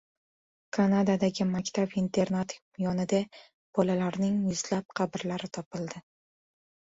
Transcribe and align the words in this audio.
Kanadadagi 0.75 1.45
maktab-internat 1.49 2.55
yonida 2.85 3.19
bolalarning 3.81 4.41
yuzlab 4.49 4.89
qabrlari 5.03 5.53
topildi 5.59 6.03